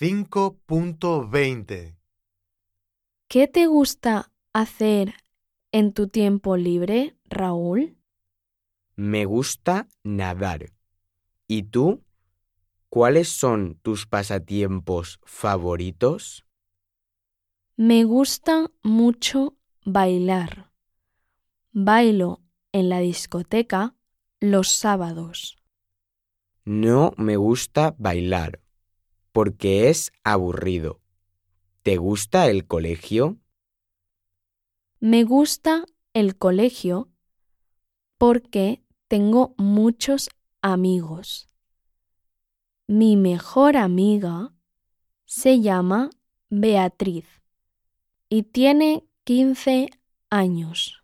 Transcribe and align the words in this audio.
5.20 0.00 1.98
¿Qué 3.28 3.48
te 3.48 3.66
gusta 3.66 4.32
hacer 4.54 5.12
en 5.72 5.92
tu 5.92 6.08
tiempo 6.08 6.56
libre, 6.56 7.18
Raúl? 7.26 7.98
Me 8.96 9.26
gusta 9.26 9.88
nadar. 10.02 10.72
¿Y 11.46 11.64
tú? 11.64 12.02
¿Cuáles 12.88 13.28
son 13.28 13.78
tus 13.82 14.06
pasatiempos 14.06 15.20
favoritos? 15.26 16.46
Me 17.76 18.04
gusta 18.04 18.70
mucho 18.82 19.58
bailar. 19.84 20.72
Bailo 21.72 22.40
en 22.72 22.88
la 22.88 23.00
discoteca 23.00 23.94
los 24.40 24.68
sábados. 24.68 25.58
No 26.64 27.12
me 27.18 27.36
gusta 27.36 27.94
bailar, 27.98 28.60
porque 29.32 29.88
es 29.88 30.12
aburrido. 30.24 31.00
¿Te 31.82 31.96
gusta 31.96 32.48
el 32.48 32.66
colegio? 32.66 33.38
Me 34.98 35.24
gusta 35.24 35.84
el 36.12 36.36
colegio 36.36 37.08
porque 38.18 38.82
tengo 39.08 39.54
muchos 39.56 40.28
amigos. 40.60 41.48
Mi 42.86 43.16
mejor 43.16 43.76
amiga 43.76 44.52
se 45.24 45.60
llama 45.60 46.10
Beatriz 46.50 47.24
y 48.28 48.42
tiene 48.42 49.06
15 49.24 49.90
años. 50.28 51.02